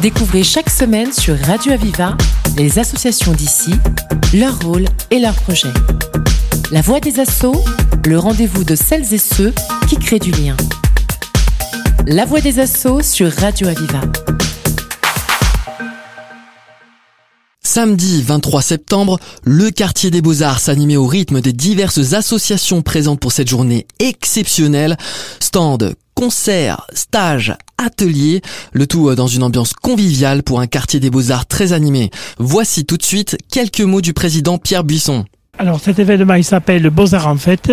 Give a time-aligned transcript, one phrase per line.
[0.00, 2.16] Découvrez chaque semaine sur Radio Aviva
[2.56, 3.72] les associations d'ici,
[4.32, 5.72] leur rôle et leurs projets.
[6.70, 7.64] La voix des assauts,
[8.06, 9.52] le rendez-vous de celles et ceux
[9.88, 10.56] qui créent du lien.
[12.06, 14.02] La voix des assauts sur Radio Aviva.
[17.62, 23.32] Samedi 23 septembre, le quartier des Beaux-Arts s'animait au rythme des diverses associations présentes pour
[23.32, 24.96] cette journée exceptionnelle.
[25.40, 28.40] Stand, concerts, stages, ateliers,
[28.72, 32.10] le tout dans une ambiance conviviale pour un quartier des Beaux-Arts très animé.
[32.38, 35.24] Voici tout de suite quelques mots du président Pierre Buisson.
[35.58, 37.72] Alors cet événement il s'appelle Beaux-Arts en fait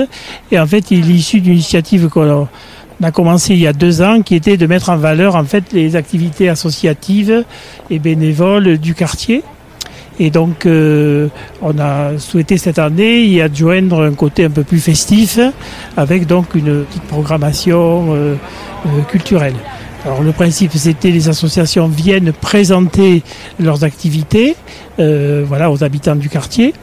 [0.51, 2.47] et en fait il est issu d'une initiative qu'on
[3.01, 5.73] a commencé il y a deux ans qui était de mettre en valeur en fait
[5.73, 7.43] les activités associatives
[7.89, 9.43] et bénévoles du quartier.
[10.23, 11.29] Et donc, euh,
[11.63, 15.39] on a souhaité cette année y adjoindre un côté un peu plus festif,
[15.97, 18.35] avec donc une petite programmation euh,
[18.85, 19.55] euh, culturelle.
[20.05, 23.23] Alors le principe c'était les associations viennent présenter
[23.59, 24.55] leurs activités
[24.97, 26.73] voilà, aux habitants du quartier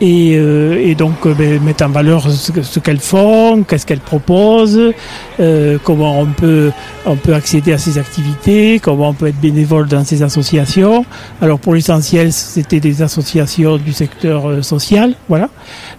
[0.00, 4.92] et, euh, et donc euh, ben, mettre en valeur ce, qu'elles font, qu'est-ce qu'elles proposent,
[5.40, 6.70] euh, comment on peut,
[7.04, 11.04] on peut accéder à ces activités, comment on peut être bénévole dans ces associations.
[11.42, 15.48] Alors pour l'essentiel, c'était des associations du secteur euh, social, voilà,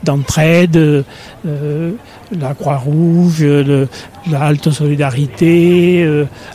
[0.04, 1.92] d'entraide, euh,
[2.40, 3.44] la Croix-Rouge,
[4.30, 6.08] la Halte Solidarité,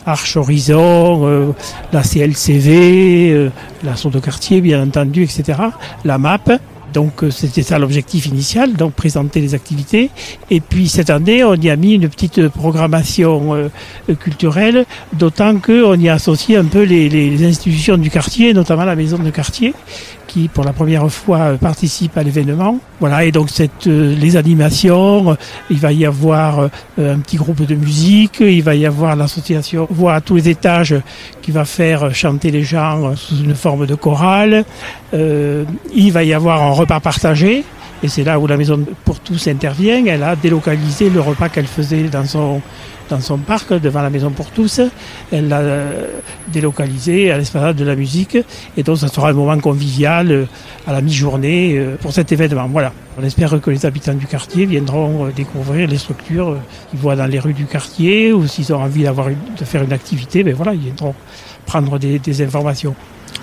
[0.05, 1.53] Arche Horizon,
[1.91, 3.49] la CLCV,
[3.83, 5.59] l'assaut de quartier bien entendu, etc.
[6.05, 6.49] La MAP.
[6.95, 10.09] Donc euh, c'était ça l'objectif initial, donc présenter les activités.
[10.49, 13.69] Et puis cette année, on y a mis une petite programmation euh,
[14.17, 18.95] culturelle, d'autant qu'on y a associé un peu les, les, institutions du quartier, notamment la
[18.95, 19.73] maison de quartier,
[20.35, 22.77] qui pour la première fois euh, participe à l'événement.
[22.99, 25.37] Voilà, et donc cette, les animations,
[25.69, 30.15] il va y avoir un petit groupe de musique, il va y avoir l'association Voix
[30.15, 30.95] à tous les étages
[31.41, 34.65] qui va faire chanter les gens sous une forme de chorale.
[35.13, 37.63] il va y avoir un repas partagé.
[38.05, 40.05] Et c'est là où la Maison pour tous intervient.
[40.05, 42.61] Elle a délocalisé le repas qu'elle faisait dans son,
[43.09, 44.79] dans son parc, devant la Maison pour tous.
[45.31, 46.07] Elle l'a euh,
[46.49, 48.37] délocalisé à l'esplanade de la musique.
[48.77, 50.45] Et donc, ça sera un moment convivial euh,
[50.85, 52.67] à la mi-journée euh, pour cet événement.
[52.67, 52.93] Voilà.
[53.17, 56.59] On espère que les habitants du quartier viendront découvrir les structures
[56.91, 59.93] qu'ils voient dans les rues du quartier ou s'ils ont envie d'avoir de faire une
[59.93, 61.15] activité, ben voilà, ils viendront
[61.65, 62.93] prendre des informations.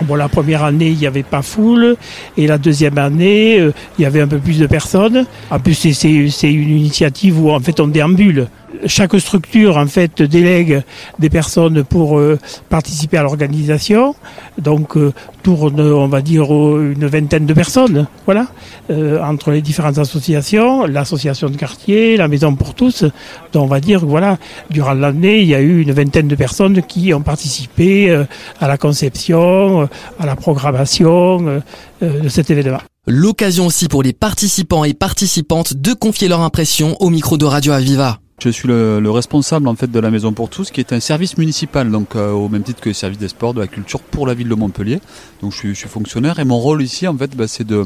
[0.02, 1.96] Bon, la première année, il n'y avait pas foule,
[2.36, 5.26] et la deuxième année, euh, il y avait un peu plus de personnes.
[5.50, 8.48] En plus, c'est une initiative où en fait on déambule
[8.86, 10.82] chaque structure en fait délègue
[11.18, 12.38] des personnes pour euh,
[12.68, 14.14] participer à l'organisation.
[14.58, 15.12] Donc euh,
[15.42, 18.46] tourne, on va dire, une vingtaine de personnes, voilà,
[18.90, 23.04] euh, entre les différentes associations, l'association de quartier, la maison pour tous.
[23.52, 24.38] Donc on va dire, voilà,
[24.70, 28.24] durant l'année, il y a eu une vingtaine de personnes qui ont participé
[28.60, 29.88] à la conception,
[30.18, 31.60] à la programmation
[32.00, 32.78] de cet événement.
[33.08, 37.72] L'occasion aussi pour les participants et participantes de confier leur impression au micro de Radio
[37.72, 38.20] Aviva.
[38.44, 41.38] Je suis le, responsable en fait de la Maison pour tous, qui est un service
[41.38, 44.26] municipal, donc euh, au même titre que le service des sports, de la culture pour
[44.26, 44.98] la ville de Montpellier.
[45.42, 47.84] Donc je suis, fonctionnaire et mon rôle ici en fait, bah, c'est de,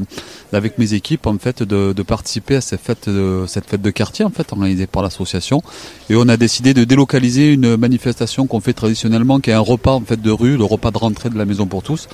[0.51, 4.25] avec mes équipes en fait, de, participer à cette fête, de, cette fête de quartier
[4.25, 5.61] en fait organisée par l'association.
[6.09, 9.91] Et on a décidé de délocaliser une manifestation qu'on fait traditionnellement, qui est un repas
[9.91, 12.07] en de rue, le repas de rentrée de la Maison pour tous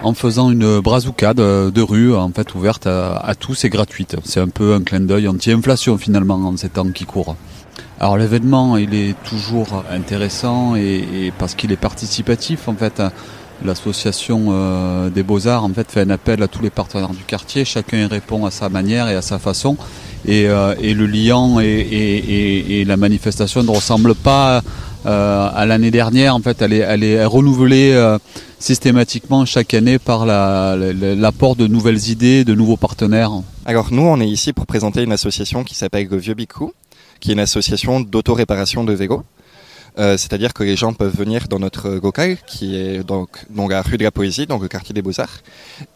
[0.00, 4.16] en faisant une brazucade de rue en fait ouverte à, à tous et gratuite.
[4.24, 7.34] C'est un peu un clin d'œil anti-inflation finalement en ces temps qui courent.
[8.00, 13.02] Alors l'événement, il est toujours intéressant et, parce qu'il est participatif en fait.
[13.64, 17.64] L'association euh, des beaux-arts en fait fait un appel à tous les partenaires du quartier.
[17.64, 19.76] Chacun y répond à sa manière et à sa façon.
[20.24, 24.62] Et, euh, le liant et, la manifestation ne ressemblent pas
[25.06, 26.36] euh, à l'année dernière.
[26.36, 28.16] En fait, elle est, elle est renouvelée
[28.60, 33.32] systématiquement chaque année par l'apport de nouvelles idées, de nouveaux partenaires.
[33.66, 36.72] Alors nous, on est ici pour présenter une association qui s'appelle le Vieux Bicou
[37.20, 39.22] qui est une association d'auto-réparation de vélos.
[39.98, 43.82] Euh, c'est-à-dire que les gens peuvent venir dans notre local, qui est donc, donc à
[43.82, 45.38] rue de la Poésie, dans le quartier des Beaux-Arts,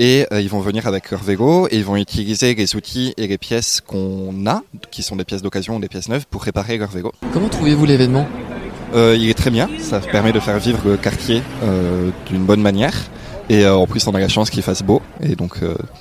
[0.00, 3.28] et euh, ils vont venir avec leur vélo et ils vont utiliser les outils et
[3.28, 6.78] les pièces qu'on a, qui sont des pièces d'occasion ou des pièces neuves, pour réparer
[6.78, 7.12] leur vélo.
[7.32, 8.26] Comment trouvez-vous l'événement?
[8.94, 11.40] Euh, Il est très bien, ça permet de faire vivre le quartier
[12.26, 12.94] d'une bonne manière.
[13.48, 15.58] Et en plus, on a la chance qu'il fasse beau, et donc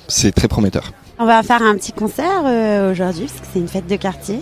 [0.08, 0.92] c'est très prometteur.
[1.18, 2.42] On va faire un petit concert
[2.90, 4.40] aujourd'hui, parce que c'est une fête de quartier.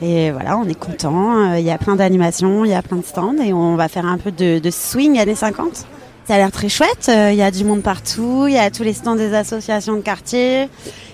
[0.00, 1.52] Et voilà, on est content.
[1.52, 3.88] Euh, il y a plein d'animations, il y a plein de stands et on va
[3.88, 5.86] faire un peu de, de swing années 50.
[6.26, 7.08] Ça a l'air très chouette.
[7.08, 8.44] Euh, il y a du monde partout.
[8.46, 10.68] Il y a tous les stands des associations de quartier.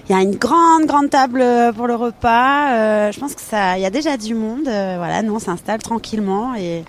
[0.08, 3.10] Il y a une grande, grande table euh, pour le repas.
[3.10, 4.64] je pense que ça, il y a déjà du monde.
[4.64, 6.84] voilà, nous on s'installe tranquillement et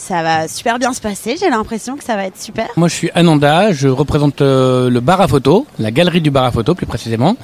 [0.00, 2.68] Ça va super bien se passer, j'ai l'impression que ça va être super.
[2.78, 6.44] Moi je suis Ananda, je représente euh, le bar à photo, la galerie du bar
[6.44, 7.36] à photo plus précisément.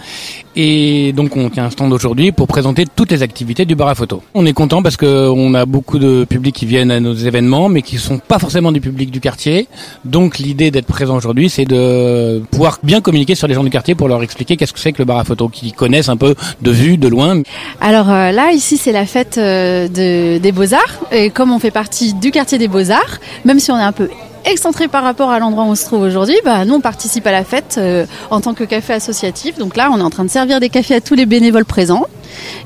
[0.56, 3.94] Et donc on tient un stand aujourd'hui pour présenter toutes les activités du bar à
[3.94, 4.22] photo.
[4.32, 7.82] On est content parce qu'on a beaucoup de publics qui viennent à nos événements mais
[7.82, 9.68] qui sont pas forcément du public du quartier.
[10.06, 13.94] Donc l'idée d'être présent aujourd'hui c'est de pouvoir bien communiquer sur les gens du quartier
[13.94, 16.34] pour leur expliquer qu'est-ce que c'est que le bar à photo, qu'ils connaissent un peu
[16.62, 17.42] de vue, de loin.
[17.82, 21.70] Alors euh, là ici c'est la fête euh, de, des beaux-arts et comme on fait
[21.70, 24.08] partie du quartier des Beaux-Arts, même si on est un peu
[24.44, 27.32] excentré par rapport à l'endroit où on se trouve aujourd'hui, bah, nous on participe à
[27.32, 29.58] la fête euh, en tant que café associatif.
[29.58, 32.06] Donc là, on est en train de servir des cafés à tous les bénévoles présents.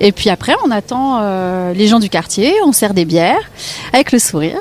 [0.01, 3.51] Et puis après, on attend euh, les gens du quartier, on sert des bières
[3.93, 4.59] avec le sourire.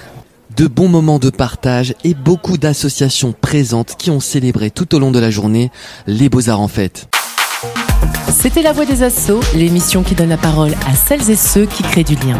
[0.55, 5.11] De bons moments de partage et beaucoup d'associations présentes qui ont célébré tout au long
[5.11, 5.71] de la journée
[6.07, 7.07] les Beaux-Arts en fête.
[8.29, 11.83] C'était La Voix des Assauts, l'émission qui donne la parole à celles et ceux qui
[11.83, 12.39] créent du lien.